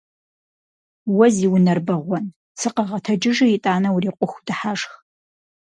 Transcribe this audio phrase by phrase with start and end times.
[1.15, 2.25] Уэ зи унэр бэгъуэн!
[2.59, 4.91] Сыкъэгъэтэджыжи итӏанэ урикъуху дыхьэшх!